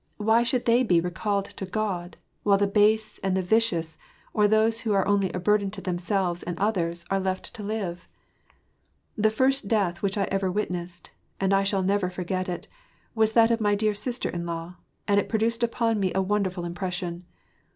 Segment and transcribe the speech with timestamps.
[0.17, 3.37] 238 WAR AND PEACE, —why should they be recalled U> God; while the base and
[3.37, 3.97] the ▼idous,
[4.33, 8.07] or those who are only a burden to themselves and others, are left to live?
[9.15, 12.67] The first death which I ever witnessed— and 1 shall never foi^t it—
[13.13, 14.77] was that of my dear sister in law,
[15.07, 17.25] and it produced upon me a wonderful impression.